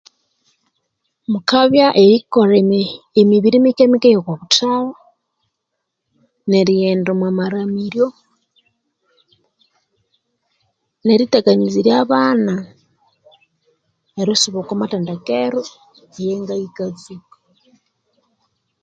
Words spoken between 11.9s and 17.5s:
abana erisuba okwa amathendekero eyenga iyika tsuka.